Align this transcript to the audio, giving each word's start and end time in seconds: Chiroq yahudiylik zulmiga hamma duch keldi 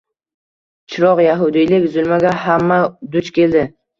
Chiroq 0.93 1.21
yahudiylik 1.25 1.85
zulmiga 1.97 2.33
hamma 2.47 2.79
duch 3.17 3.33
keldi 3.39 3.65